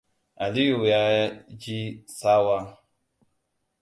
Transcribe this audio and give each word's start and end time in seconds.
Aliyu 0.43 0.79
ya 0.91 1.01
ji 1.59 1.79
tsawa. 2.07 2.57